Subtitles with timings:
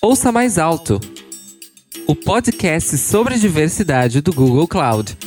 [0.00, 1.00] Ouça Mais Alto,
[2.06, 5.18] o podcast sobre diversidade do Google Cloud.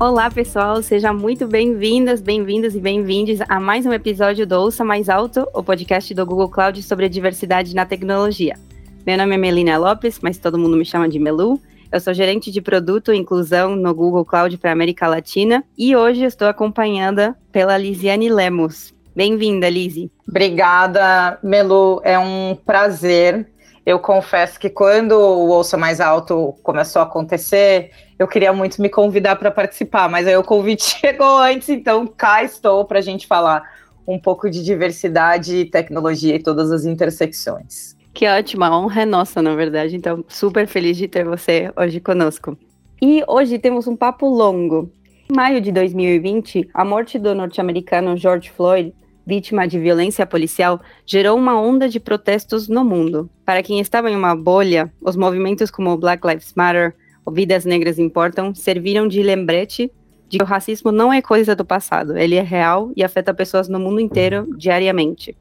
[0.00, 5.08] Olá, pessoal, sejam muito bem-vindas, bem-vindos e bem-vindos a mais um episódio do Ouça Mais
[5.08, 8.58] Alto, o podcast do Google Cloud sobre a diversidade na tecnologia.
[9.06, 11.60] Meu nome é Melina Lopes, mas todo mundo me chama de Melu.
[11.92, 16.24] Eu sou gerente de produto e inclusão no Google Cloud para América Latina e hoje
[16.24, 18.94] estou acompanhada pela Lisiane Lemos.
[19.14, 20.10] Bem-vinda, Lisi.
[20.26, 22.00] Obrigada, Melu.
[22.02, 23.46] É um prazer.
[23.84, 28.88] Eu confesso que quando o Ouça Mais Alto começou a acontecer, eu queria muito me
[28.88, 33.26] convidar para participar, mas aí o convite chegou antes, então cá estou para a gente
[33.26, 33.70] falar
[34.08, 38.00] um pouco de diversidade, tecnologia e todas as intersecções.
[38.14, 39.96] Que ótima, honra é nossa, na verdade.
[39.96, 42.56] Então, super feliz de ter você hoje conosco.
[43.00, 44.90] E hoje temos um papo longo.
[45.30, 48.92] Em maio de 2020, a morte do norte-americano George Floyd,
[49.26, 53.30] vítima de violência policial, gerou uma onda de protestos no mundo.
[53.44, 56.94] Para quem estava em uma bolha, os movimentos como Black Lives Matter
[57.30, 59.90] Vidas Negras Importam serviram de lembrete
[60.28, 63.68] de que o racismo não é coisa do passado, ele é real e afeta pessoas
[63.68, 65.36] no mundo inteiro diariamente.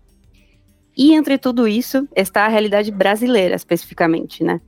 [0.98, 4.60] E entre tudo isso está a realidade brasileira, especificamente, né?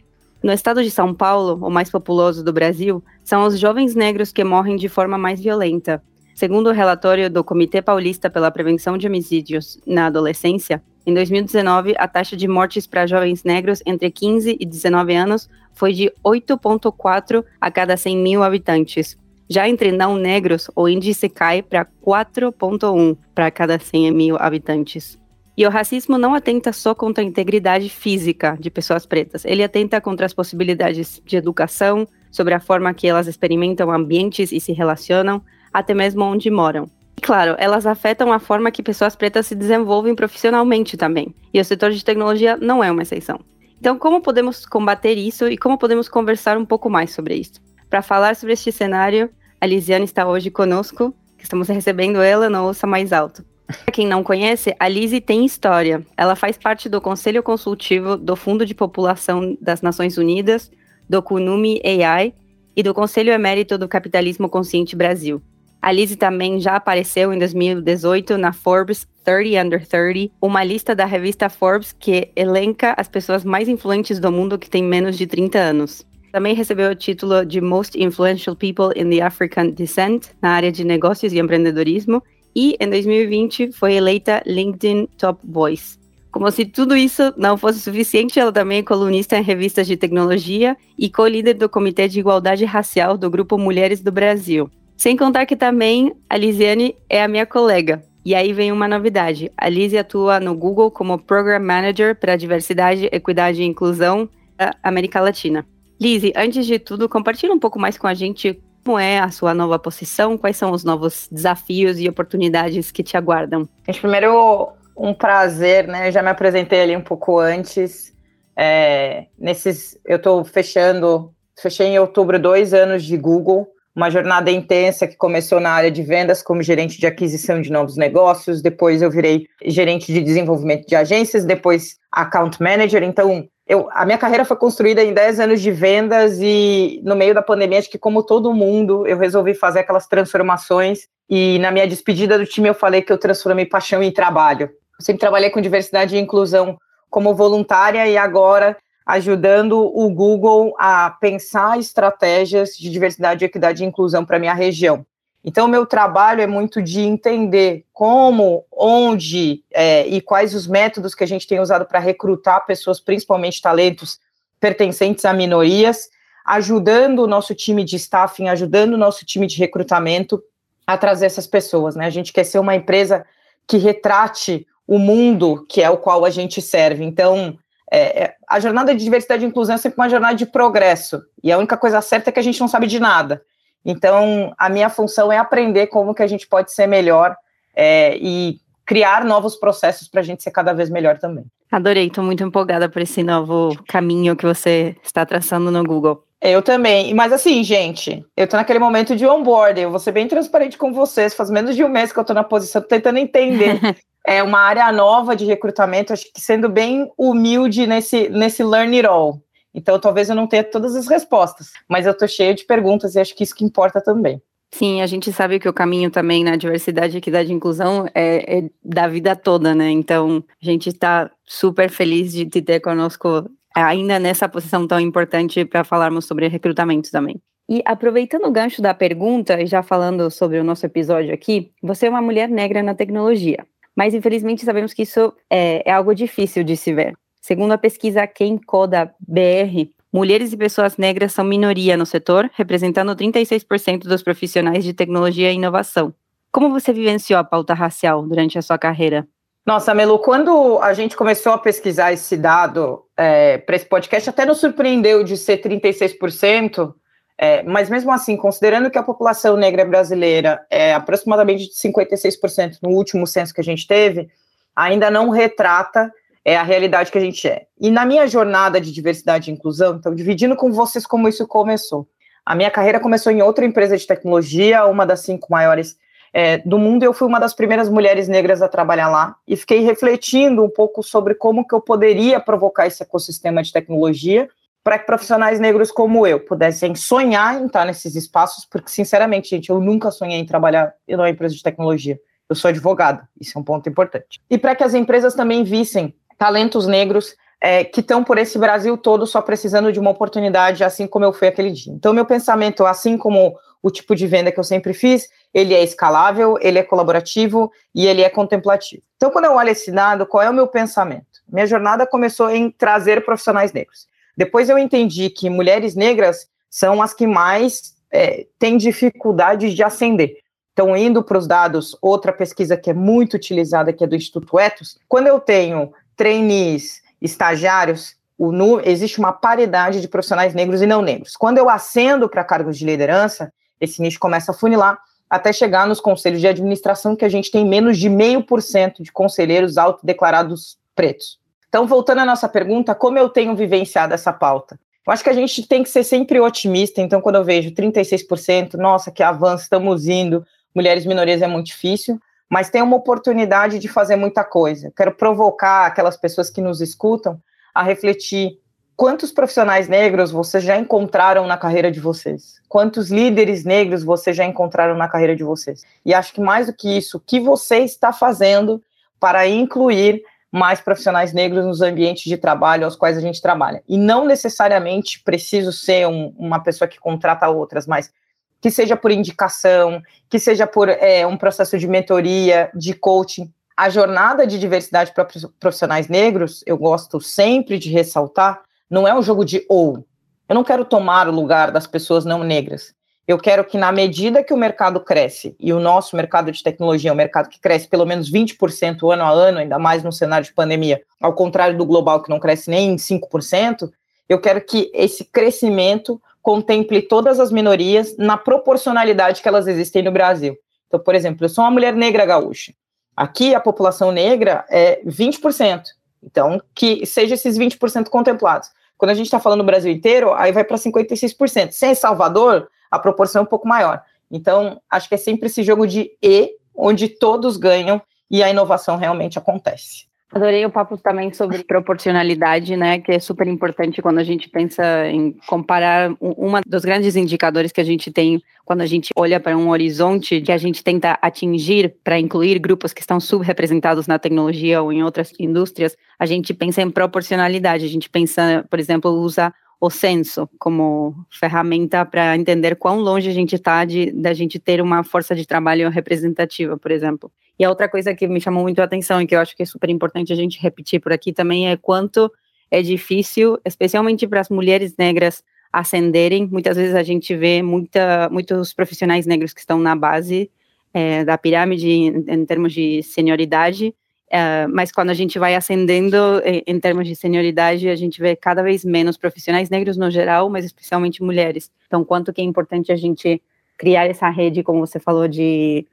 [0.41, 4.43] No estado de São Paulo, o mais populoso do Brasil, são os jovens negros que
[4.43, 6.03] morrem de forma mais violenta.
[6.35, 12.07] Segundo o relatório do Comitê Paulista pela Prevenção de Homicídios na Adolescência, em 2019, a
[12.07, 17.71] taxa de mortes para jovens negros entre 15 e 19 anos foi de 8,4 a
[17.71, 19.17] cada 100 mil habitantes.
[19.49, 25.19] Já entre não negros, o índice cai para 4,1 para cada 100 mil habitantes.
[25.55, 30.01] E o racismo não atenta só contra a integridade física de pessoas pretas, ele atenta
[30.01, 35.43] contra as possibilidades de educação, sobre a forma que elas experimentam ambientes e se relacionam,
[35.71, 36.89] até mesmo onde moram.
[37.15, 41.65] E claro, elas afetam a forma que pessoas pretas se desenvolvem profissionalmente também, e o
[41.65, 43.39] setor de tecnologia não é uma exceção.
[43.79, 47.61] Então, como podemos combater isso e como podemos conversar um pouco mais sobre isso?
[47.87, 49.29] Para falar sobre este cenário,
[49.61, 53.45] a Lisiane está hoje conosco, estamos recebendo ela no Ouça Mais Alto.
[53.83, 56.05] Para quem não conhece, a Lise tem história.
[56.15, 60.71] Ela faz parte do Conselho Consultivo do Fundo de População das Nações Unidas,
[61.09, 62.33] do CUNUMI AI
[62.75, 65.41] e do Conselho Emérito do Capitalismo Consciente Brasil.
[65.81, 71.05] A Lise também já apareceu em 2018 na Forbes 30 Under 30, uma lista da
[71.05, 75.59] revista Forbes que elenca as pessoas mais influentes do mundo que têm menos de 30
[75.59, 76.05] anos.
[76.31, 80.83] Também recebeu o título de Most Influential People in the African Descent na área de
[80.83, 82.23] negócios e empreendedorismo
[82.55, 85.97] e em 2020 foi eleita LinkedIn Top Voice.
[86.31, 90.75] Como se tudo isso não fosse suficiente, ela também é colunista em revistas de tecnologia
[90.97, 94.69] e co-líder do Comitê de Igualdade Racial do Grupo Mulheres do Brasil.
[94.97, 98.03] Sem contar que também a Lisiane é a minha colega.
[98.25, 99.51] E aí vem uma novidade.
[99.57, 105.19] A Lise atua no Google como Program Manager para Diversidade, Equidade e Inclusão da América
[105.19, 105.65] Latina.
[106.01, 109.53] Lise, antes de tudo, compartilha um pouco mais com a gente como é a sua
[109.53, 110.37] nova posição?
[110.37, 113.67] Quais são os novos desafios e oportunidades que te aguardam?
[113.85, 116.07] Primeiro, um prazer, né?
[116.07, 118.13] Eu já me apresentei ali um pouco antes.
[118.55, 125.07] É, nesses, eu estou fechando, fechei em outubro dois anos de Google, uma jornada intensa
[125.07, 129.11] que começou na área de vendas como gerente de aquisição de novos negócios, depois eu
[129.11, 133.03] virei gerente de desenvolvimento de agências, depois account manager.
[133.03, 137.33] Então, eu, a minha carreira foi construída em 10 anos de vendas e no meio
[137.33, 141.87] da pandemia, acho que como todo mundo, eu resolvi fazer aquelas transformações e na minha
[141.87, 144.69] despedida do time eu falei que eu transformei paixão em trabalho.
[144.99, 146.77] Eu sempre trabalhei com diversidade e inclusão
[147.09, 154.25] como voluntária e agora ajudando o Google a pensar estratégias de diversidade, equidade e inclusão
[154.25, 155.05] para minha região.
[155.45, 161.13] Então, o meu trabalho é muito de entender como, onde é, e quais os métodos
[161.13, 164.19] que a gente tem usado para recrutar pessoas, principalmente talentos
[164.57, 166.09] pertencentes a minorias,
[166.45, 170.41] ajudando o nosso time de staffing, ajudando o nosso time de recrutamento
[170.87, 171.95] a trazer essas pessoas.
[171.95, 172.05] Né?
[172.05, 173.25] A gente quer ser uma empresa
[173.67, 177.03] que retrate o mundo que é o qual a gente serve.
[177.03, 177.57] Então,
[177.91, 181.21] é, é a jornada de diversidade e inclusão é sempre uma jornada de progresso.
[181.43, 183.41] E a única coisa certa é que a gente não sabe de nada.
[183.85, 187.35] Então, a minha função é aprender como que a gente pode ser melhor
[187.75, 191.45] é, e criar novos processos para a gente ser cada vez melhor também.
[191.71, 196.23] Adorei, estou muito empolgada por esse novo caminho que você está traçando no Google.
[196.39, 200.27] Eu também, mas assim, gente, eu tô naquele momento de onboarding, eu vou ser bem
[200.27, 203.17] transparente com vocês, faz menos de um mês que eu tô na posição, tô tentando
[203.17, 203.79] entender.
[204.25, 209.07] é uma área nova de recrutamento, acho que sendo bem humilde nesse, nesse learn it
[209.07, 209.41] all.
[209.73, 213.19] Então, talvez eu não tenha todas as respostas, mas eu estou cheia de perguntas e
[213.19, 214.41] acho que isso que importa também.
[214.71, 218.69] Sim, a gente sabe que o caminho também na diversidade, equidade e inclusão é, é
[218.83, 219.89] da vida toda, né?
[219.91, 225.63] Então, a gente está super feliz de te ter conosco ainda nessa posição tão importante
[225.65, 227.39] para falarmos sobre recrutamento também.
[227.69, 232.07] E aproveitando o gancho da pergunta e já falando sobre o nosso episódio aqui, você
[232.07, 233.65] é uma mulher negra na tecnologia,
[233.95, 237.13] mas infelizmente sabemos que isso é, é algo difícil de se ver.
[237.41, 243.15] Segundo a pesquisa Quem Coda BR, mulheres e pessoas negras são minoria no setor, representando
[243.15, 246.13] 36% dos profissionais de tecnologia e inovação.
[246.51, 249.27] Como você vivenciou a pauta racial durante a sua carreira?
[249.65, 254.45] Nossa, Melu, quando a gente começou a pesquisar esse dado é, para esse podcast, até
[254.45, 256.93] nos surpreendeu de ser 36%,
[257.37, 262.89] é, mas mesmo assim, considerando que a população negra brasileira é aproximadamente de 56% no
[262.89, 264.29] último censo que a gente teve,
[264.75, 266.11] ainda não retrata
[266.45, 267.65] é, a realidade que a gente é.
[267.79, 272.07] E na minha jornada de diversidade e inclusão, então, dividindo com vocês como isso começou.
[272.45, 275.97] A minha carreira começou em outra empresa de tecnologia, uma das cinco maiores
[276.33, 279.81] é, do mundo, eu fui uma das primeiras mulheres negras a trabalhar lá e fiquei
[279.81, 284.49] refletindo um pouco sobre como que eu poderia provocar esse ecossistema de tecnologia
[284.83, 289.69] para que profissionais negros como eu pudessem sonhar em estar nesses espaços, porque, sinceramente, gente,
[289.69, 292.19] eu nunca sonhei em trabalhar em uma empresa de tecnologia.
[292.49, 294.41] Eu sou advogada, isso é um ponto importante.
[294.49, 298.97] E para que as empresas também vissem talentos negros é, que estão por esse Brasil
[298.97, 301.93] todo só precisando de uma oportunidade, assim como eu fui aquele dia.
[301.93, 305.81] Então, meu pensamento, assim como o tipo de venda que eu sempre fiz, ele é
[305.81, 309.03] escalável, ele é colaborativo e ele é contemplativo.
[309.15, 311.25] Então, quando eu olho esse dado, qual é o meu pensamento?
[311.47, 314.07] Minha jornada começou em trazer profissionais negros.
[314.35, 320.37] Depois eu entendi que mulheres negras são as que mais é, têm dificuldade de ascender.
[320.73, 324.59] Então, indo para os dados, outra pesquisa que é muito utilizada, que é do Instituto
[324.59, 328.51] Etos, quando eu tenho trainees, estagiários, o,
[328.83, 331.35] existe uma paridade de profissionais negros e não negros.
[331.35, 334.99] Quando eu ascendo para cargos de liderança, esse nicho começa a funilar
[335.29, 339.01] até chegar nos conselhos de administração, que a gente tem menos de meio por cento
[339.01, 341.39] de conselheiros autodeclarados pretos.
[341.73, 344.79] Então, voltando à nossa pergunta, como eu tenho vivenciado essa pauta?
[345.07, 348.75] Eu acho que a gente tem que ser sempre otimista, então, quando eu vejo 36%,
[348.75, 353.87] nossa, que avanço, estamos indo, mulheres minorias é muito difícil, mas tem uma oportunidade de
[353.87, 354.93] fazer muita coisa.
[354.95, 357.41] Quero provocar aquelas pessoas que nos escutam
[357.73, 358.59] a refletir
[358.95, 362.61] quantos profissionais negros vocês já encontraram na carreira de vocês?
[362.69, 365.81] Quantos líderes negros vocês já encontraram na carreira de vocês?
[366.05, 368.79] E acho que mais do que isso, o que você está fazendo
[369.19, 370.21] para incluir
[370.53, 373.81] mais profissionais negros nos ambientes de trabalho aos quais a gente trabalha.
[373.89, 378.13] E não necessariamente preciso ser um, uma pessoa que contrata outras, mas
[378.61, 383.51] que seja por indicação, que seja por é, um processo de mentoria, de coaching.
[383.75, 385.27] A jornada de diversidade para
[385.59, 390.05] profissionais negros, eu gosto sempre de ressaltar, não é um jogo de ou.
[390.47, 392.93] Eu não quero tomar o lugar das pessoas não negras.
[393.25, 397.09] Eu quero que, na medida que o mercado cresce, e o nosso mercado de tecnologia
[397.09, 400.45] é um mercado que cresce pelo menos 20% ano a ano, ainda mais no cenário
[400.45, 403.89] de pandemia, ao contrário do global, que não cresce nem 5%,
[404.27, 410.11] eu quero que esse crescimento contemple todas as minorias na proporcionalidade que elas existem no
[410.11, 410.57] Brasil.
[410.87, 412.73] Então, por exemplo, eu sou uma mulher negra gaúcha.
[413.15, 415.83] Aqui a população negra é 20%.
[416.21, 418.69] Então, que seja esses 20% contemplados.
[418.97, 421.71] Quando a gente está falando do Brasil inteiro, aí vai para 56%.
[421.71, 424.03] Sem Salvador, a proporção é um pouco maior.
[424.29, 428.97] Então, acho que é sempre esse jogo de E, onde todos ganham e a inovação
[428.97, 430.05] realmente acontece.
[430.31, 435.07] Adorei o papo também sobre proporcionalidade, né, que é super importante quando a gente pensa
[435.07, 439.57] em comparar uma dos grandes indicadores que a gente tem quando a gente olha para
[439.57, 444.81] um horizonte que a gente tenta atingir para incluir grupos que estão subrepresentados na tecnologia
[444.81, 449.53] ou em outras indústrias, a gente pensa em proporcionalidade, a gente pensa, por exemplo, usa
[449.85, 455.03] o censo como ferramenta para entender quão longe a gente está da gente ter uma
[455.03, 457.29] força de trabalho representativa, por exemplo.
[457.59, 459.61] E a outra coisa que me chamou muito a atenção e que eu acho que
[459.61, 462.31] é super importante a gente repetir por aqui também é quanto
[462.71, 466.47] é difícil, especialmente para as mulheres negras ascenderem.
[466.47, 470.49] Muitas vezes a gente vê muita, muitos profissionais negros que estão na base
[470.93, 473.93] é, da pirâmide em, em termos de senioridade,
[474.33, 478.35] Uh, mas quando a gente vai ascendendo em, em, termos de senioridade, a gente vê
[478.35, 481.71] cada vez menos profissionais negros no geral, mas especialmente mulheres.
[481.85, 483.39] Então, quanto que é importante a gente
[483.77, 485.85] criar essa rede, como você falou, de,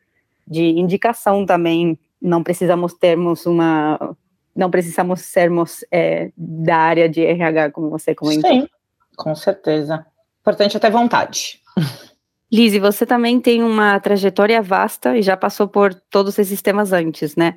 [0.46, 1.98] de indicação também.
[2.20, 4.16] Não precisamos termos uma,
[4.54, 8.50] não precisamos sermos é, da área de RH, como você comentou.
[8.50, 8.68] Sim,
[9.16, 10.06] com certeza.
[10.40, 11.60] Importante até vontade.
[12.52, 17.36] Lise, você também tem uma trajetória vasta e já passou por todos esses temas antes,
[17.36, 17.56] né?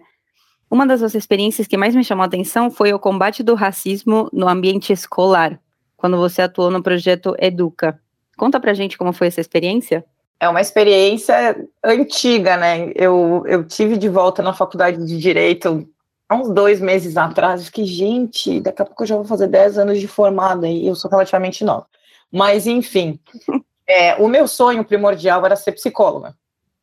[0.73, 4.27] Uma das suas experiências que mais me chamou a atenção foi o combate do racismo
[4.33, 5.59] no ambiente escolar,
[5.95, 7.99] quando você atuou no projeto Educa.
[8.35, 10.03] Conta pra gente como foi essa experiência.
[10.39, 12.91] É uma experiência antiga, né?
[12.95, 15.87] Eu, eu tive de volta na faculdade de Direito
[16.27, 17.69] há uns dois meses atrás.
[17.69, 20.95] Que, gente, daqui a pouco eu já vou fazer 10 anos de formada e eu
[20.95, 21.85] sou relativamente nova.
[22.31, 23.19] Mas, enfim,
[23.85, 26.33] é, o meu sonho primordial era ser psicóloga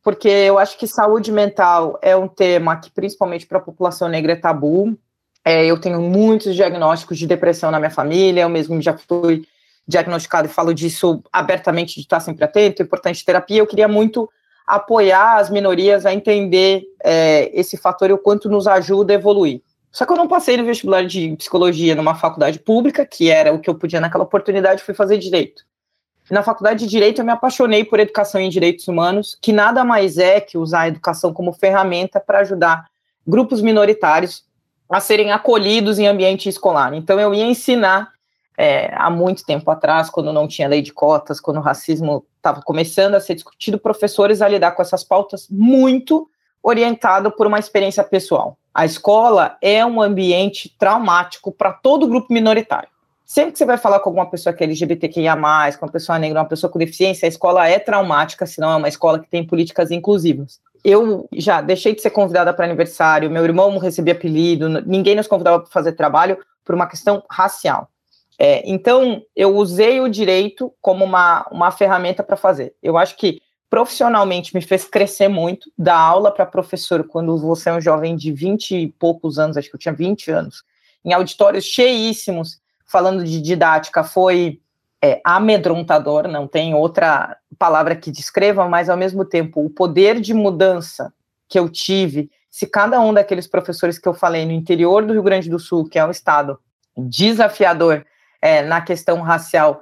[0.03, 4.33] porque eu acho que saúde mental é um tema que, principalmente para a população negra,
[4.33, 4.97] é tabu.
[5.45, 9.43] É, eu tenho muitos diagnósticos de depressão na minha família, eu mesmo já fui
[9.87, 13.59] diagnosticado e falo disso abertamente, de estar sempre atento, é importante terapia.
[13.59, 14.29] Eu queria muito
[14.65, 19.61] apoiar as minorias a entender é, esse fator e o quanto nos ajuda a evoluir.
[19.91, 23.59] Só que eu não passei no vestibular de psicologia numa faculdade pública, que era o
[23.59, 25.63] que eu podia naquela oportunidade, fui fazer direito.
[26.31, 30.17] Na faculdade de Direito, eu me apaixonei por educação em direitos humanos, que nada mais
[30.17, 32.85] é que usar a educação como ferramenta para ajudar
[33.27, 34.45] grupos minoritários
[34.89, 36.93] a serem acolhidos em ambiente escolar.
[36.93, 38.13] Então, eu ia ensinar
[38.57, 42.61] é, há muito tempo atrás, quando não tinha lei de cotas, quando o racismo estava
[42.61, 46.29] começando a ser discutido, professores a lidar com essas pautas muito
[46.63, 48.57] orientado por uma experiência pessoal.
[48.73, 52.87] A escola é um ambiente traumático para todo grupo minoritário.
[53.31, 55.37] Sempre que você vai falar com alguma pessoa que é LGBTQIA,
[55.79, 58.89] com uma pessoa negra, uma pessoa com deficiência, a escola é traumática, senão é uma
[58.89, 60.59] escola que tem políticas inclusivas.
[60.83, 65.61] Eu já deixei de ser convidada para aniversário, meu irmão recebia apelido, ninguém nos convidava
[65.61, 67.87] para fazer trabalho por uma questão racial.
[68.37, 72.75] É, então, eu usei o direito como uma, uma ferramenta para fazer.
[72.83, 77.73] Eu acho que profissionalmente me fez crescer muito, dar aula para professor quando você é
[77.73, 80.65] um jovem de 20 e poucos anos, acho que eu tinha 20 anos,
[81.05, 82.60] em auditórios cheíssimos,
[82.91, 84.59] falando de didática, foi
[85.01, 90.33] é, amedrontador, não tem outra palavra que descreva, mas ao mesmo tempo o poder de
[90.33, 91.13] mudança
[91.47, 95.23] que eu tive, se cada um daqueles professores que eu falei no interior do Rio
[95.23, 96.59] Grande do Sul, que é um estado
[96.97, 98.05] desafiador
[98.41, 99.81] é, na questão racial,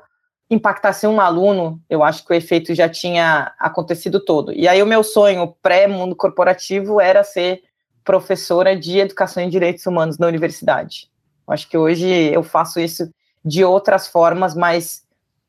[0.50, 4.54] impactasse um aluno, eu acho que o efeito já tinha acontecido todo.
[4.54, 7.62] E aí o meu sonho pré-mundo corporativo era ser
[8.04, 11.10] professora de educação em direitos humanos na universidade.
[11.52, 13.10] Acho que hoje eu faço isso
[13.44, 15.04] de outras formas, mas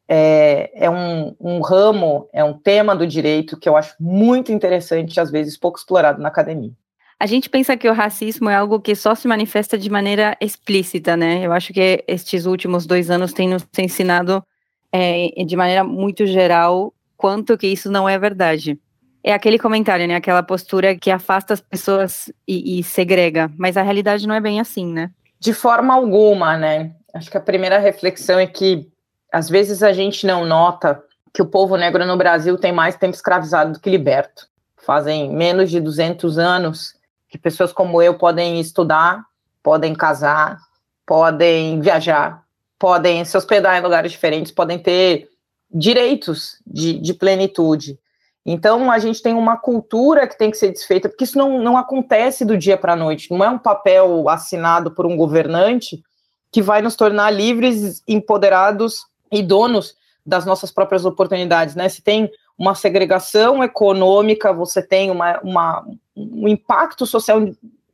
[0.08, 5.20] é, é um, um, ramo, é um tema do direito que eu acho muito interessante,
[5.20, 6.72] às vezes pouco explorado na academia.
[7.18, 11.16] A gente pensa que o racismo é algo que só se manifesta de maneira explícita,
[11.16, 11.46] né?
[11.46, 14.42] Eu acho que estes últimos dois anos têm nos ensinado
[14.90, 18.80] é, de maneira muito geral quanto que isso não é verdade.
[19.22, 20.16] É aquele comentário, né?
[20.16, 24.58] Aquela postura que afasta as pessoas e, e segrega, mas a realidade não é bem
[24.58, 25.10] assim, né?
[25.40, 26.94] De forma alguma, né?
[27.14, 28.88] Acho que a primeira reflexão é que
[29.32, 33.14] às vezes a gente não nota que o povo negro no Brasil tem mais tempo
[33.14, 34.46] escravizado do que liberto.
[34.76, 36.94] Fazem menos de 200 anos
[37.28, 39.24] que pessoas como eu podem estudar,
[39.62, 40.58] podem casar,
[41.06, 42.42] podem viajar,
[42.78, 45.28] podem se hospedar em lugares diferentes, podem ter
[45.72, 47.98] direitos de, de plenitude.
[48.44, 51.76] Então, a gente tem uma cultura que tem que ser desfeita, porque isso não, não
[51.76, 56.02] acontece do dia para a noite, não é um papel assinado por um governante
[56.50, 59.94] que vai nos tornar livres, empoderados e donos
[60.24, 61.88] das nossas próprias oportunidades, né?
[61.88, 67.40] Se tem uma segregação econômica, você tem uma, uma, um impacto social,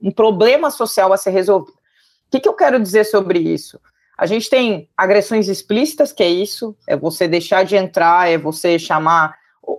[0.02, 1.72] um problema social a ser resolvido.
[2.26, 3.80] O que, que eu quero dizer sobre isso?
[4.18, 8.78] A gente tem agressões explícitas, que é isso, é você deixar de entrar, é você
[8.78, 9.36] chamar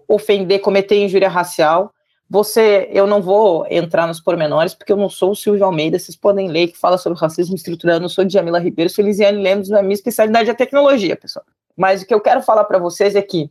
[0.08, 1.94] ofender, cometer injúria racial.
[2.30, 6.16] Você, eu não vou entrar nos pormenores, porque eu não sou o Silvio Almeida, vocês
[6.16, 9.72] podem ler que fala sobre racismo estrutural, eu não sou Djamila Ribeiro, sou Elisiane Lemos,
[9.72, 11.46] a minha especialidade é tecnologia, pessoal.
[11.76, 13.50] Mas o que eu quero falar para vocês é que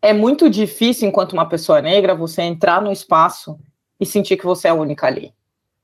[0.00, 3.58] é muito difícil, enquanto uma pessoa negra, você entrar no espaço
[3.98, 5.32] e sentir que você é a única ali.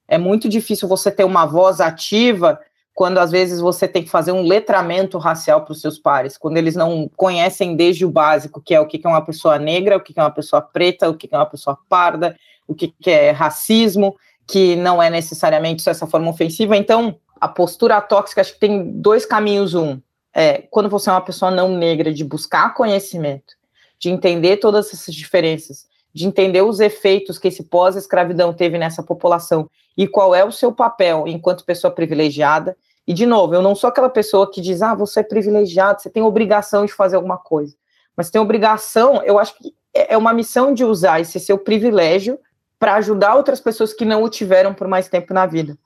[0.06, 2.60] É muito difícil você ter uma voz ativa
[2.94, 6.56] quando às vezes você tem que fazer um letramento racial para os seus pares, quando
[6.56, 10.00] eles não conhecem desde o básico, que é o que é uma pessoa negra, o
[10.00, 14.14] que é uma pessoa preta, o que é uma pessoa parda, o que é racismo,
[14.46, 16.76] que não é necessariamente só essa forma ofensiva.
[16.76, 19.75] Então, a postura tóxica, acho que tem dois caminhos.
[19.75, 20.00] Um,
[20.34, 23.54] é quando você é uma pessoa não negra, de buscar conhecimento,
[23.99, 29.68] de entender todas essas diferenças, de entender os efeitos que esse pós-escravidão teve nessa população
[29.96, 32.76] e qual é o seu papel enquanto pessoa privilegiada.
[33.06, 36.11] E, de novo, eu não sou aquela pessoa que diz, ah, você é privilegiado, você
[36.11, 37.75] tem obrigação de fazer alguma coisa.
[38.16, 42.38] Mas tem obrigação, eu acho que é uma missão de usar esse seu privilégio
[42.78, 45.76] para ajudar outras pessoas que não o tiveram por mais tempo na vida.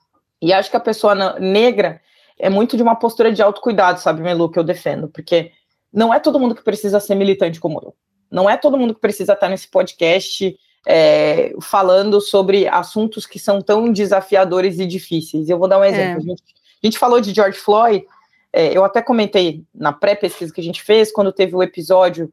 [0.41, 2.01] E acho que a pessoa negra
[2.39, 5.51] é muito de uma postura de autocuidado, sabe, Melu, que eu defendo, porque
[5.91, 7.95] não é todo mundo que precisa ser militante como eu.
[8.29, 10.57] Não é todo mundo que precisa estar nesse podcast
[10.89, 15.49] é, falando sobre assuntos que são tão desafiadores e difíceis.
[15.49, 16.13] Eu vou dar um exemplo.
[16.13, 16.15] É.
[16.15, 16.43] A, gente,
[16.81, 18.05] a, gente, falou de George Floyd,
[18.53, 22.31] é, eu até comentei na pré-pesquisa que a gente fez, quando teve o episódio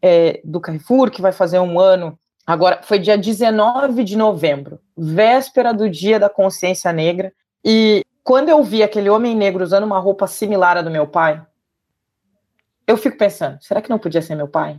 [0.00, 5.74] é, do Carrefour, que vai fazer um ano, agora foi dia 19 de novembro, véspera
[5.74, 7.32] do Dia da Consciência Negra,
[7.64, 11.44] e quando eu vi aquele homem negro usando uma roupa similar à do meu pai,
[12.86, 14.78] eu fico pensando, será que não podia ser meu pai?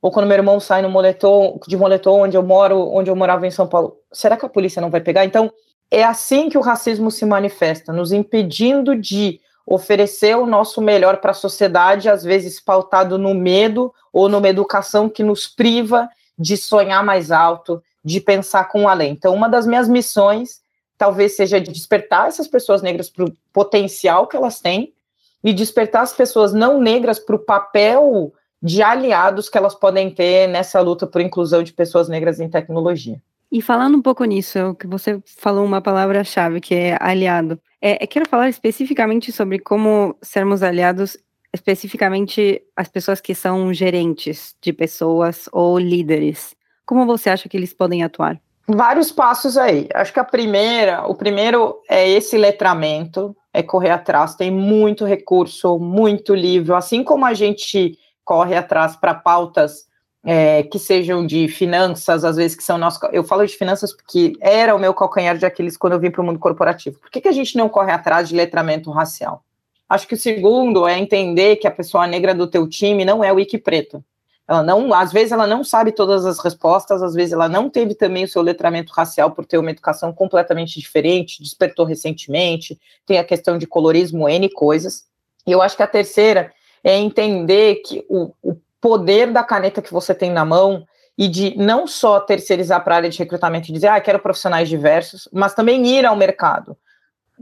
[0.00, 3.46] Ou quando meu irmão sai no moletom, de moletom onde eu moro, onde eu morava
[3.46, 5.24] em São Paulo, será que a polícia não vai pegar?
[5.24, 5.52] Então,
[5.90, 11.32] é assim que o racismo se manifesta, nos impedindo de oferecer o nosso melhor para
[11.32, 17.04] a sociedade, às vezes pautado no medo ou numa educação que nos priva de sonhar
[17.04, 19.12] mais alto, de pensar com além.
[19.12, 20.60] Então, uma das minhas missões
[20.96, 24.94] talvez seja de despertar essas pessoas negras para o potencial que elas têm
[25.42, 28.32] e despertar as pessoas não negras para o papel
[28.66, 33.22] de aliados que elas podem ter nessa luta por inclusão de pessoas negras em tecnologia.
[33.50, 37.60] E falando um pouco nisso, que você falou uma palavra-chave que é aliado.
[37.80, 41.16] É, eu quero falar especificamente sobre como sermos aliados,
[41.54, 46.56] especificamente as pessoas que são gerentes de pessoas ou líderes.
[46.84, 48.40] Como você acha que eles podem atuar?
[48.66, 49.88] Vários passos aí.
[49.94, 54.34] Acho que a primeira, o primeiro é esse letramento, é correr atrás.
[54.34, 56.74] Tem muito recurso, muito livro.
[56.74, 57.96] Assim como a gente
[58.26, 59.86] corre atrás para pautas
[60.24, 63.00] é, que sejam de finanças, às vezes que são nossos.
[63.12, 66.20] Eu falo de finanças porque era o meu calcanhar de Aquiles quando eu vim para
[66.20, 66.98] o mundo corporativo.
[66.98, 69.44] Por que, que a gente não corre atrás de letramento racial?
[69.88, 73.32] Acho que o segundo é entender que a pessoa negra do teu time não é
[73.32, 74.04] o wiki preto.
[74.48, 77.94] Ela não, às vezes ela não sabe todas as respostas, às vezes ela não teve
[77.94, 83.24] também o seu letramento racial por ter uma educação completamente diferente, despertou recentemente, tem a
[83.24, 85.04] questão de colorismo, N coisas.
[85.46, 86.52] E eu acho que a terceira
[86.86, 90.86] é entender que o, o poder da caneta que você tem na mão
[91.18, 94.68] e de não só terceirizar para a área de recrutamento e dizer, ah, quero profissionais
[94.68, 96.76] diversos, mas também ir ao mercado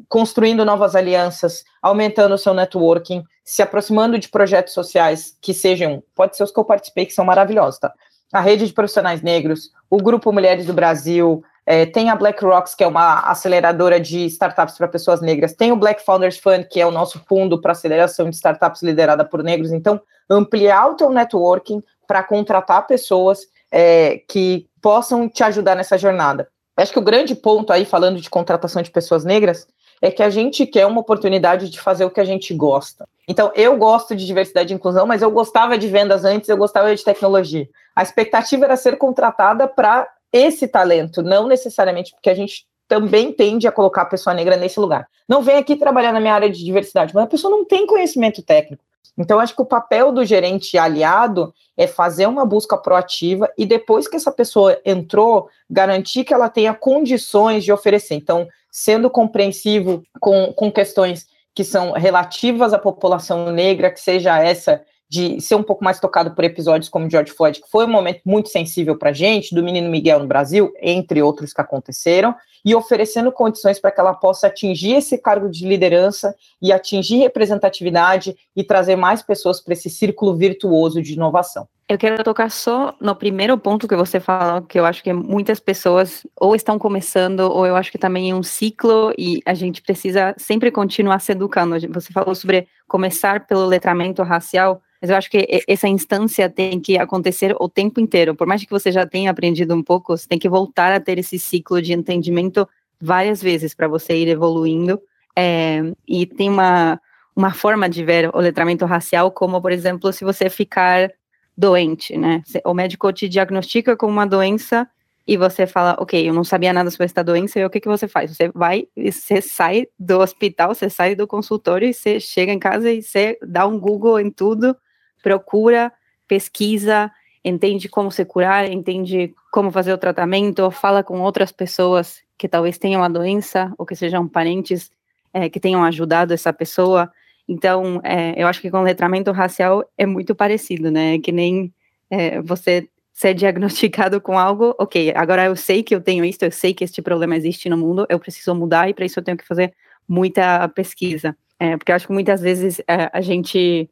[0.08, 6.36] construindo novas alianças, aumentando o seu networking, se aproximando de projetos sociais que sejam, pode
[6.36, 7.92] ser os que eu participei, que são maravilhosos, tá?
[8.32, 12.74] A rede de profissionais negros, o Grupo Mulheres do Brasil, é, tem a Black Rocks,
[12.74, 16.80] que é uma aceleradora de startups para pessoas negras, tem o Black Founders Fund, que
[16.80, 19.72] é o nosso fundo para aceleração de startups liderada por negros.
[19.72, 26.48] Então, ampliar o teu networking para contratar pessoas é, que possam te ajudar nessa jornada.
[26.76, 29.66] Acho que o grande ponto aí, falando de contratação de pessoas negras,
[30.02, 33.08] é que a gente quer uma oportunidade de fazer o que a gente gosta.
[33.26, 36.94] Então, eu gosto de diversidade e inclusão, mas eu gostava de vendas antes, eu gostava
[36.94, 37.66] de tecnologia.
[37.96, 43.68] A expectativa era ser contratada para esse talento, não necessariamente porque a gente também tende
[43.68, 45.08] a colocar a pessoa negra nesse lugar.
[45.28, 48.42] Não vem aqui trabalhar na minha área de diversidade, mas a pessoa não tem conhecimento
[48.42, 48.82] técnico.
[49.16, 54.08] Então, acho que o papel do gerente aliado é fazer uma busca proativa e depois
[54.08, 58.16] que essa pessoa entrou, garantir que ela tenha condições de oferecer.
[58.16, 64.82] Então, sendo compreensivo com, com questões que são relativas à população negra, que seja essa
[65.08, 68.22] de ser um pouco mais tocado por episódios como George Floyd, que foi um momento
[68.24, 72.74] muito sensível para a gente, do menino Miguel no Brasil, entre outros que aconteceram, e
[72.74, 78.64] oferecendo condições para que ela possa atingir esse cargo de liderança e atingir representatividade e
[78.64, 81.68] trazer mais pessoas para esse círculo virtuoso de inovação.
[81.86, 85.60] Eu quero tocar só no primeiro ponto que você falou, que eu acho que muitas
[85.60, 89.82] pessoas ou estão começando, ou eu acho que também é um ciclo e a gente
[89.82, 91.76] precisa sempre continuar se educando.
[91.92, 96.96] Você falou sobre começar pelo letramento racial, mas eu acho que essa instância tem que
[96.96, 98.34] acontecer o tempo inteiro.
[98.34, 101.18] Por mais que você já tenha aprendido um pouco, você tem que voltar a ter
[101.18, 102.66] esse ciclo de entendimento
[102.98, 104.98] várias vezes para você ir evoluindo.
[105.36, 106.98] É, e tem uma,
[107.36, 111.10] uma forma de ver o letramento racial, como, por exemplo, se você ficar
[111.56, 112.42] doente, né?
[112.64, 114.88] O médico te diagnostica com uma doença
[115.26, 117.88] e você fala, ok, eu não sabia nada sobre essa doença, e o que, que
[117.88, 118.36] você faz?
[118.36, 122.90] Você vai, você sai do hospital, você sai do consultório, e você chega em casa
[122.92, 124.76] e você dá um Google em tudo,
[125.22, 125.90] procura,
[126.28, 127.10] pesquisa,
[127.42, 132.76] entende como se curar, entende como fazer o tratamento, fala com outras pessoas que talvez
[132.76, 134.90] tenham a doença ou que sejam parentes
[135.32, 137.10] é, que tenham ajudado essa pessoa.
[137.48, 141.18] Então, é, eu acho que com letramento racial é muito parecido, né?
[141.18, 141.72] Que nem
[142.10, 146.50] é, você ser diagnosticado com algo, ok, agora eu sei que eu tenho isso, eu
[146.50, 149.38] sei que este problema existe no mundo, eu preciso mudar e para isso eu tenho
[149.38, 149.72] que fazer
[150.08, 151.36] muita pesquisa.
[151.58, 153.88] É, porque eu acho que muitas vezes é, a gente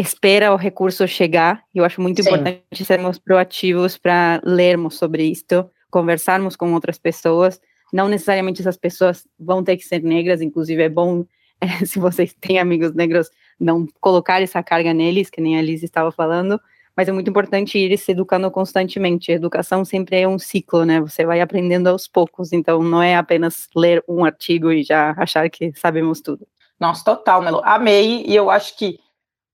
[0.00, 1.62] espera o recurso chegar.
[1.74, 2.28] E eu acho muito Sim.
[2.28, 7.60] importante sermos proativos para lermos sobre isto, conversarmos com outras pessoas.
[7.92, 11.24] Não necessariamente essas pessoas vão ter que ser negras, inclusive é bom,
[11.86, 16.10] se vocês têm amigos negros, não colocar essa carga neles, que nem a Liz estava
[16.10, 16.60] falando,
[16.96, 19.32] mas é muito importante ir se educando constantemente.
[19.32, 21.00] Educação sempre é um ciclo, né?
[21.00, 25.48] Você vai aprendendo aos poucos, então não é apenas ler um artigo e já achar
[25.48, 26.46] que sabemos tudo.
[26.78, 27.60] Nossa, total, Melo.
[27.64, 28.98] Amei, e eu acho que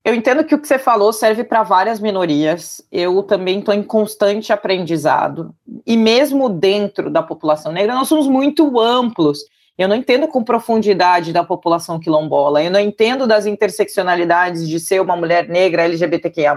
[0.07, 2.81] eu entendo que o que você falou serve para várias minorias.
[2.89, 5.53] Eu também estou em constante aprendizado.
[5.85, 9.39] E mesmo dentro da população negra, nós somos muito amplos.
[9.77, 12.63] Eu não entendo com profundidade da população quilombola.
[12.63, 16.55] Eu não entendo das interseccionalidades de ser uma mulher negra LGBTQIA.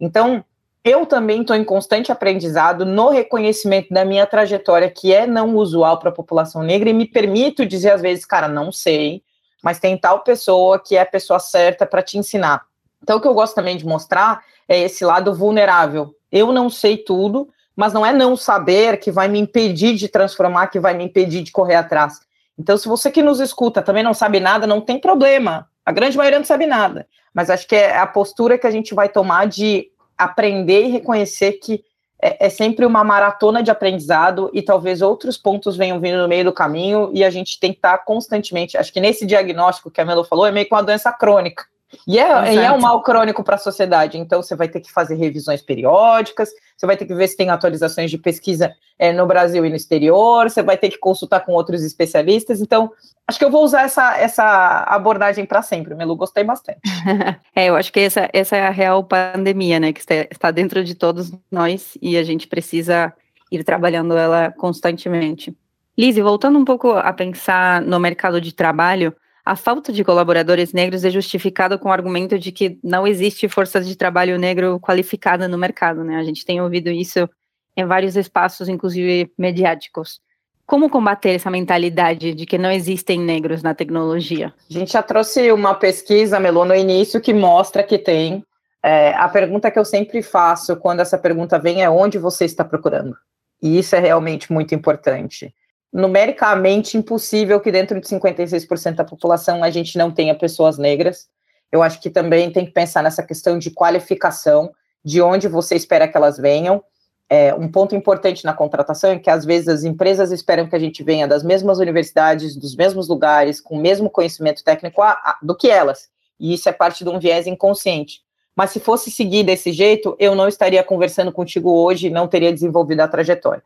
[0.00, 0.44] Então,
[0.84, 5.98] eu também estou em constante aprendizado no reconhecimento da minha trajetória, que é não usual
[5.98, 9.22] para a população negra, e me permito dizer às vezes, cara, não sei,
[9.62, 12.62] mas tem tal pessoa que é a pessoa certa para te ensinar.
[13.02, 16.14] Então, o que eu gosto também de mostrar é esse lado vulnerável.
[16.30, 20.66] Eu não sei tudo, mas não é não saber que vai me impedir de transformar,
[20.68, 22.20] que vai me impedir de correr atrás.
[22.58, 25.68] Então, se você que nos escuta também não sabe nada, não tem problema.
[25.86, 27.06] A grande maioria não sabe nada.
[27.32, 31.52] Mas acho que é a postura que a gente vai tomar de aprender e reconhecer
[31.52, 31.84] que
[32.20, 36.44] é, é, sempre uma maratona de aprendizado e talvez outros pontos venham vindo no meio
[36.44, 38.76] do caminho e a gente tem que estar constantemente.
[38.76, 41.64] Acho que nesse diagnóstico que a Melo falou, é meio que uma doença crônica.
[42.06, 44.92] E é, e é um mal crônico para a sociedade, então você vai ter que
[44.92, 49.26] fazer revisões periódicas, você vai ter que ver se tem atualizações de pesquisa é, no
[49.26, 52.60] Brasil e no exterior, você vai ter que consultar com outros especialistas.
[52.60, 52.90] Então,
[53.26, 55.94] acho que eu vou usar essa, essa abordagem para sempre.
[55.94, 56.80] Melu, gostei bastante.
[57.56, 60.84] é, eu acho que essa, essa é a real pandemia, né, que está, está dentro
[60.84, 63.14] de todos nós e a gente precisa
[63.50, 65.56] ir trabalhando ela constantemente.
[65.96, 69.14] Lizzie, voltando um pouco a pensar no mercado de trabalho,
[69.48, 73.80] a falta de colaboradores negros é justificada com o argumento de que não existe força
[73.80, 76.16] de trabalho negro qualificada no mercado, né?
[76.16, 77.26] A gente tem ouvido isso
[77.74, 80.20] em vários espaços, inclusive mediáticos.
[80.66, 84.52] Como combater essa mentalidade de que não existem negros na tecnologia?
[84.68, 88.44] A gente já trouxe uma pesquisa, Melô, no início, que mostra que tem.
[88.82, 92.66] É, a pergunta que eu sempre faço quando essa pergunta vem é onde você está
[92.66, 93.16] procurando?
[93.62, 95.54] E isso é realmente muito importante
[95.92, 101.28] numericamente impossível que dentro de 56% da população a gente não tenha pessoas negras.
[101.70, 104.72] Eu acho que também tem que pensar nessa questão de qualificação,
[105.04, 106.82] de onde você espera que elas venham.
[107.30, 110.78] É, um ponto importante na contratação é que às vezes as empresas esperam que a
[110.78, 115.38] gente venha das mesmas universidades, dos mesmos lugares, com o mesmo conhecimento técnico a, a,
[115.42, 116.08] do que elas.
[116.40, 118.22] E isso é parte de um viés inconsciente.
[118.56, 123.00] Mas se fosse seguir desse jeito, eu não estaria conversando contigo hoje, não teria desenvolvido
[123.00, 123.62] a trajetória.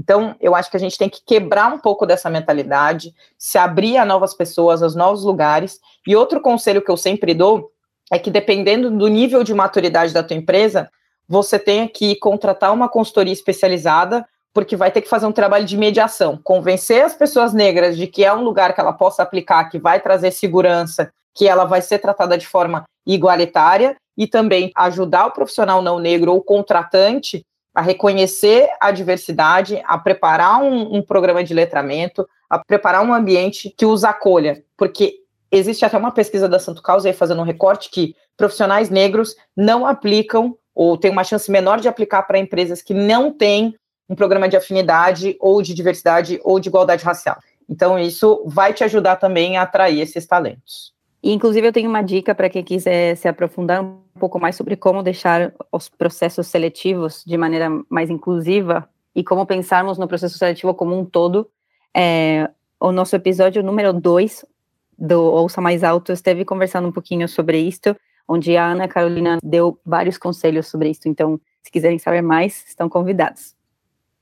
[0.00, 3.98] Então, eu acho que a gente tem que quebrar um pouco dessa mentalidade, se abrir
[3.98, 5.78] a novas pessoas, aos novos lugares.
[6.06, 7.70] E outro conselho que eu sempre dou
[8.10, 10.90] é que, dependendo do nível de maturidade da tua empresa,
[11.28, 15.76] você tenha que contratar uma consultoria especializada, porque vai ter que fazer um trabalho de
[15.76, 19.78] mediação, convencer as pessoas negras de que é um lugar que ela possa aplicar, que
[19.78, 25.30] vai trazer segurança, que ela vai ser tratada de forma igualitária, e também ajudar o
[25.30, 31.54] profissional não negro ou contratante a reconhecer a diversidade, a preparar um, um, programa de
[31.54, 36.82] letramento, a preparar um ambiente que os acolha, porque existe até uma pesquisa da Santo
[36.82, 41.80] Causa aí fazendo um recorte que profissionais negros não aplicam ou tem uma chance menor
[41.80, 43.74] de aplicar para empresas que não têm
[44.08, 47.38] um programa de afinidade ou de diversidade ou de igualdade racial.
[47.68, 50.92] Então isso vai te ajudar também a atrair esses talentos.
[51.22, 54.76] E, inclusive, eu tenho uma dica para quem quiser se aprofundar um pouco mais sobre
[54.76, 60.74] como deixar os processos seletivos de maneira mais inclusiva e como pensarmos no processo seletivo
[60.74, 61.48] como um todo.
[61.94, 64.44] É, o nosso episódio número 2
[64.98, 67.94] do Ouça Mais Alto esteve conversando um pouquinho sobre isto,
[68.26, 71.06] onde a Ana Carolina deu vários conselhos sobre isso.
[71.06, 73.54] Então, se quiserem saber mais, estão convidados.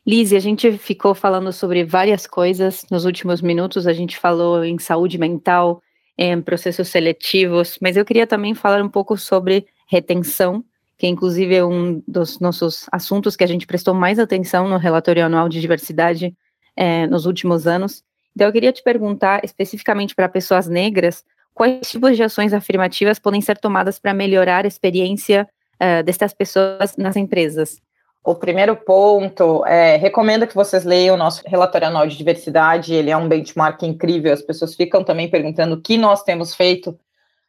[0.07, 3.87] Lizzie, a gente ficou falando sobre várias coisas nos últimos minutos.
[3.87, 5.83] A gente falou em saúde mental,
[6.19, 10.65] em processos seletivos, mas eu queria também falar um pouco sobre retenção,
[10.99, 15.25] que inclusive é um dos nossos assuntos que a gente prestou mais atenção no relatório
[15.25, 16.35] anual de diversidade
[16.77, 18.03] é, nos últimos anos.
[18.35, 23.41] Então, eu queria te perguntar especificamente para pessoas negras, quais tipos de ações afirmativas podem
[23.41, 27.81] ser tomadas para melhorar a experiência uh, pessoas nas empresas?
[28.29, 32.93] O primeiro ponto é recomendo que vocês leiam o nosso relatório anual de diversidade.
[32.93, 34.35] Ele é um benchmark incrível.
[34.35, 36.95] As pessoas ficam também perguntando o que nós temos feito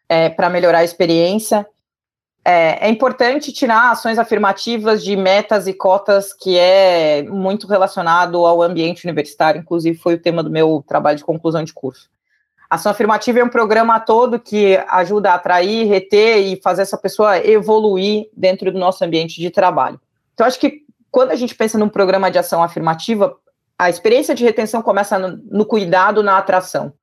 [0.07, 1.67] é, para melhorar a experiência.
[2.45, 8.61] É, é, importante tirar ações afirmativas de metas e cotas, que é muito relacionado ao
[8.61, 9.59] ambiente universitário.
[9.59, 12.09] Inclusive, foi o tema do meu trabalho de conclusão de curso.
[12.69, 17.37] Ação afirmativa é um programa todo que ajuda a atrair, reter e fazer essa pessoa
[17.37, 19.99] evoluir dentro do nosso ambiente de trabalho.
[20.39, 23.35] Então, acho que quando a gente pensa num programa de ação afirmativa,
[23.77, 26.93] a experiência de retenção começa no, no cuidado, na atração.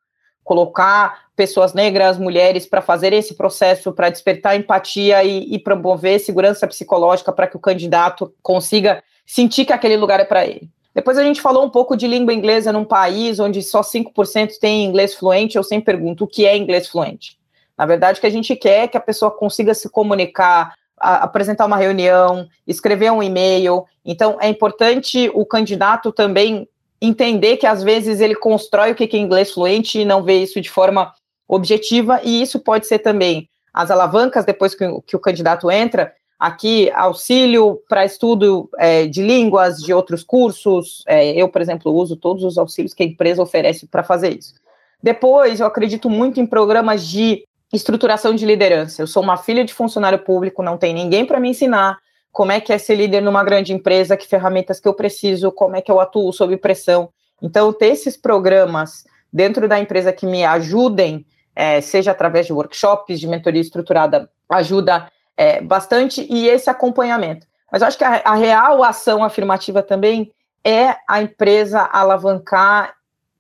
[0.43, 6.67] Colocar pessoas negras, mulheres, para fazer esse processo, para despertar empatia e, e promover segurança
[6.67, 10.71] psicológica para que o candidato consiga sentir que aquele lugar é para ele.
[10.95, 14.87] Depois a gente falou um pouco de língua inglesa num país onde só 5% tem
[14.87, 15.59] inglês fluente.
[15.59, 17.37] Eu sempre pergunto o que é inglês fluente.
[17.77, 21.25] Na verdade, o que a gente quer é que a pessoa consiga se comunicar, a,
[21.25, 23.85] apresentar uma reunião, escrever um e-mail.
[24.05, 26.69] Então, é importante o candidato também
[27.01, 30.61] entender que às vezes ele constrói o que é inglês fluente e não vê isso
[30.61, 31.13] de forma
[31.49, 36.91] objetiva, e isso pode ser também as alavancas depois que, que o candidato entra, aqui
[36.93, 41.03] auxílio para estudo é, de línguas, de outros cursos.
[41.07, 44.55] É, eu, por exemplo, uso todos os auxílios que a empresa oferece para fazer isso.
[45.03, 49.03] Depois, eu acredito muito em programas de estruturação de liderança.
[49.03, 51.99] Eu sou uma filha de funcionário público, não tem ninguém para me ensinar
[52.31, 55.75] como é que é ser líder numa grande empresa, que ferramentas que eu preciso, como
[55.75, 57.09] é que eu atuo sob pressão.
[57.41, 63.19] Então, ter esses programas dentro da empresa que me ajudem, é, seja através de workshops,
[63.19, 67.47] de mentoria estruturada, ajuda é, bastante, e esse acompanhamento.
[67.73, 70.31] Mas eu acho que a, a real ação afirmativa também
[70.63, 72.95] é a empresa alavancar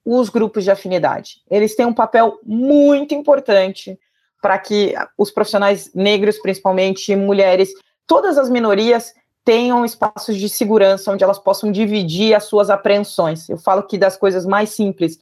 [0.04, 1.42] os grupos de afinidade.
[1.50, 3.98] Eles têm um papel muito importante
[4.46, 7.74] para que os profissionais negros, principalmente mulheres,
[8.06, 9.12] todas as minorias
[9.44, 13.48] tenham espaços de segurança onde elas possam dividir as suas apreensões.
[13.48, 15.18] Eu falo que das coisas mais simples,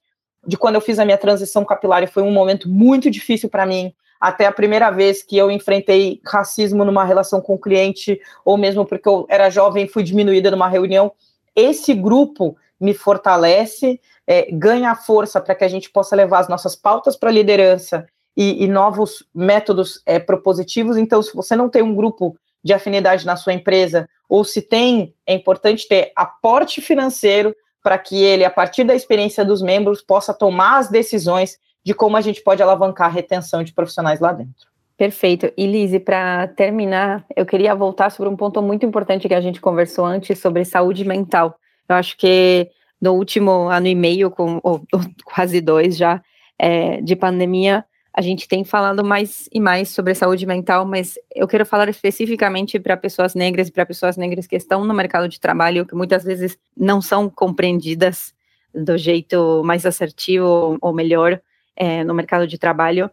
[0.46, 3.94] de quando eu fiz a minha transição capilar, foi um momento muito difícil para mim,
[4.20, 8.84] até a primeira vez que eu enfrentei racismo numa relação com o cliente, ou mesmo
[8.84, 11.10] porque eu era jovem fui diminuída numa reunião.
[11.56, 16.76] Esse grupo me fortalece, é, ganha força para que a gente possa levar as nossas
[16.76, 18.06] pautas para a liderança
[18.36, 20.96] e, e, novos métodos é, propositivos.
[20.96, 25.14] Então, se você não tem um grupo de afinidade na sua empresa, ou se tem,
[25.26, 30.32] é importante ter aporte financeiro para que ele, a partir da experiência dos membros, possa
[30.32, 34.66] tomar as decisões de como a gente pode alavancar a retenção de profissionais lá dentro.
[34.96, 35.52] Perfeito.
[35.56, 39.60] E Lise, para terminar, eu queria voltar sobre um ponto muito importante que a gente
[39.60, 41.58] conversou antes sobre saúde mental.
[41.88, 42.70] Eu acho que
[43.00, 44.80] no último ano e meio, com, ou,
[45.24, 46.22] quase dois já,
[46.58, 47.84] é, de pandemia,
[48.16, 52.78] a gente tem falado mais e mais sobre saúde mental, mas eu quero falar especificamente
[52.78, 56.22] para pessoas negras e para pessoas negras que estão no mercado de trabalho, que muitas
[56.22, 58.32] vezes não são compreendidas
[58.72, 61.40] do jeito mais assertivo ou melhor
[61.74, 63.10] é, no mercado de trabalho.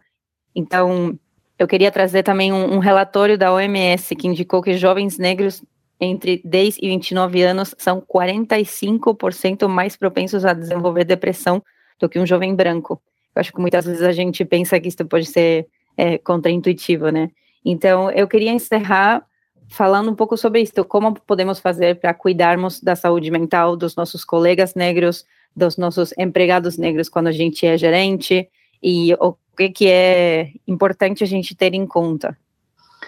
[0.54, 1.18] Então,
[1.58, 5.64] eu queria trazer também um, um relatório da OMS que indicou que jovens negros
[6.00, 11.60] entre 10 e 29 anos são 45% mais propensos a desenvolver depressão
[11.98, 13.02] do que um jovem branco.
[13.34, 15.66] Eu acho que muitas vezes a gente pensa que isso pode ser
[15.96, 17.30] é, contraintuitivo, né?
[17.64, 19.24] Então, eu queria encerrar
[19.68, 24.24] falando um pouco sobre isso, como podemos fazer para cuidarmos da saúde mental dos nossos
[24.24, 25.24] colegas negros,
[25.56, 28.48] dos nossos empregados negros quando a gente é gerente,
[28.82, 32.36] e o que, que é importante a gente ter em conta.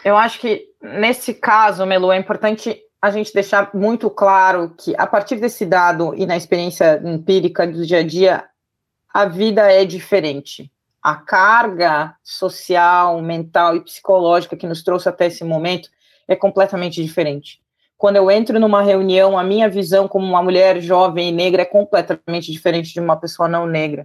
[0.04, 5.06] Eu acho que nesse caso, Melu, é importante a gente deixar muito claro que a
[5.06, 8.44] partir desse dado e na experiência empírica do dia a dia,
[9.14, 10.68] a vida é diferente.
[11.00, 15.88] A carga social, mental e psicológica que nos trouxe até esse momento
[16.26, 17.60] é completamente diferente.
[17.96, 21.64] Quando eu entro numa reunião, a minha visão como uma mulher jovem e negra é
[21.64, 24.04] completamente diferente de uma pessoa não negra.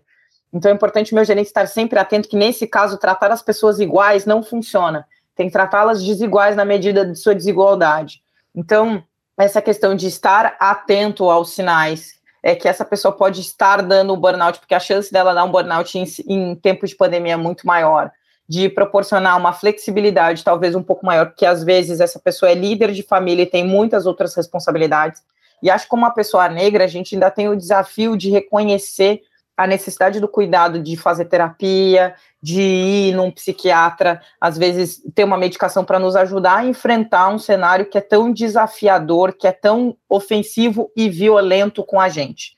[0.53, 4.27] Então é importante meu gerente estar sempre atento que nesse caso tratar as pessoas iguais
[4.27, 5.07] não funciona.
[5.35, 8.21] Tem que tratá-las desiguais na medida de sua desigualdade.
[8.53, 9.03] Então,
[9.35, 14.17] essa questão de estar atento aos sinais é que essa pessoa pode estar dando o
[14.17, 17.67] burnout, porque a chance dela dar um burnout em, em tempos de pandemia é muito
[17.67, 18.11] maior,
[18.47, 22.91] de proporcionar uma flexibilidade talvez um pouco maior, porque às vezes essa pessoa é líder
[22.91, 25.21] de família e tem muitas outras responsabilidades.
[25.61, 29.21] E acho que como uma pessoa negra, a gente ainda tem o desafio de reconhecer
[29.59, 35.37] a necessidade do cuidado de fazer terapia, de ir num psiquiatra, às vezes ter uma
[35.37, 39.97] medicação para nos ajudar a enfrentar um cenário que é tão desafiador, que é tão
[40.07, 42.55] ofensivo e violento com a gente.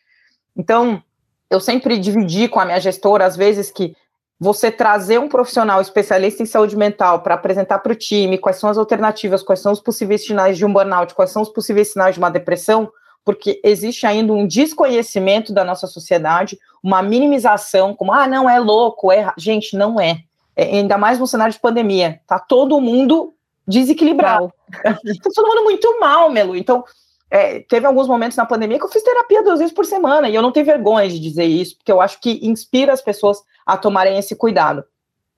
[0.56, 1.02] Então,
[1.50, 3.96] eu sempre dividi com a minha gestora, às vezes, que
[4.40, 8.70] você trazer um profissional especialista em saúde mental para apresentar para o time quais são
[8.70, 12.14] as alternativas, quais são os possíveis sinais de um burnout, quais são os possíveis sinais
[12.14, 12.92] de uma depressão,
[13.24, 19.12] porque existe ainda um desconhecimento da nossa sociedade, uma minimização, como, ah, não, é louco,
[19.12, 19.32] é.
[19.38, 20.24] Gente, não é.
[20.56, 22.20] é ainda mais no cenário de pandemia.
[22.26, 23.34] Tá todo mundo
[23.68, 24.52] desequilibrado.
[24.84, 24.98] tá
[25.34, 26.56] todo mundo muito mal, Melu.
[26.56, 26.84] Então,
[27.30, 30.36] é, teve alguns momentos na pandemia que eu fiz terapia duas vezes por semana, e
[30.36, 33.78] eu não tenho vergonha de dizer isso, porque eu acho que inspira as pessoas a
[33.78, 34.84] tomarem esse cuidado.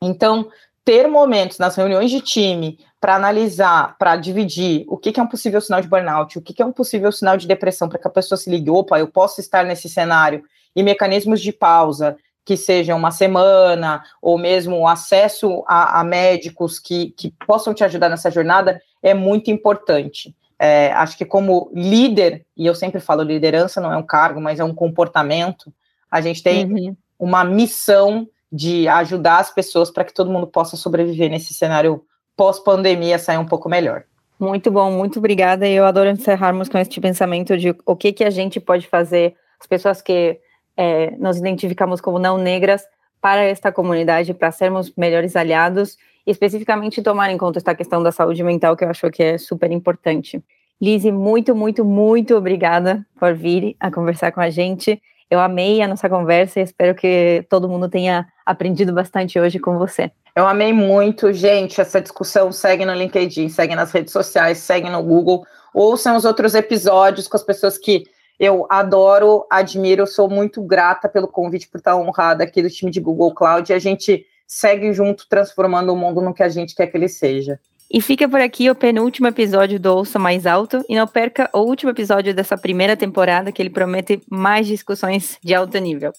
[0.01, 0.49] Então,
[0.85, 5.27] ter momentos nas reuniões de time para analisar, para dividir o que, que, é um
[5.27, 8.07] possível sinal de burnout, o que, que é um possível sinal de depressão, para que
[8.07, 10.43] a pessoa se ligue, opa, eu posso estar nesse cenário,
[10.75, 17.11] e mecanismos de pausa, que sejam uma semana, ou mesmo acesso a, a médicos que,
[17.11, 20.35] que possam te ajudar nessa jornada, é muito importante.
[20.59, 24.59] É, acho que como líder, e eu sempre falo liderança não é um cargo, mas
[24.59, 25.73] é um comportamento,
[26.09, 26.95] a gente tem uhum.
[27.17, 32.05] uma missão de ajudar as pessoas para que todo mundo possa sobreviver nesse cenário
[32.37, 34.03] pós-pandemia, sair um pouco melhor.
[34.39, 35.67] Muito bom, muito obrigada.
[35.67, 39.65] Eu adoro encerrarmos com este pensamento de o que, que a gente pode fazer, as
[39.65, 40.39] pessoas que
[40.77, 42.83] é, nos identificamos como não negras,
[43.19, 48.11] para esta comunidade, para sermos melhores aliados e especificamente tomar em conta esta questão da
[48.11, 50.43] saúde mental, que eu acho que é super importante.
[50.79, 55.01] Lizzie, muito, muito, muito obrigada por vir a conversar com a gente.
[55.31, 59.77] Eu amei a nossa conversa e espero que todo mundo tenha aprendido bastante hoje com
[59.77, 60.11] você.
[60.35, 61.79] Eu amei muito, gente.
[61.79, 65.45] Essa discussão segue no LinkedIn, segue nas redes sociais, segue no Google.
[65.73, 68.05] Ouçam os outros episódios com as pessoas que
[68.39, 72.99] eu adoro, admiro, sou muito grata pelo convite por estar honrada aqui do time de
[72.99, 76.87] Google Cloud e a gente segue junto transformando o mundo no que a gente quer
[76.87, 77.59] que ele seja.
[77.91, 81.59] E fica por aqui o penúltimo episódio do Ouça Mais Alto e não perca o
[81.59, 86.11] último episódio dessa primeira temporada que ele promete mais discussões de alto nível.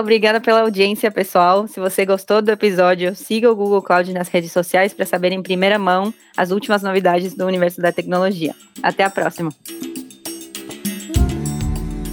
[0.00, 1.68] Obrigada pela audiência, pessoal.
[1.68, 5.40] Se você gostou do episódio, siga o Google Cloud nas redes sociais para saber em
[5.40, 8.56] primeira mão as últimas novidades do universo da tecnologia.
[8.82, 9.52] Até a próxima.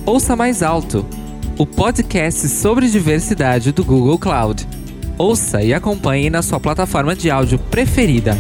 [0.06, 1.04] Ouça Mais Alto,
[1.58, 4.68] o podcast sobre diversidade do Google Cloud.
[5.18, 8.38] Ouça e acompanhe na sua plataforma de áudio preferida.